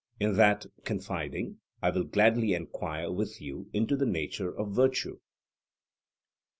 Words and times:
In 0.19 0.33
that 0.35 0.65
confiding, 0.83 1.59
I 1.83 1.91
will 1.91 2.05
gladly 2.05 2.55
enquire 2.55 3.11
with 3.11 3.39
you 3.39 3.69
into 3.71 3.95
the 3.95 4.07
nature 4.07 4.49
of 4.51 4.71
virtue. 4.73 5.19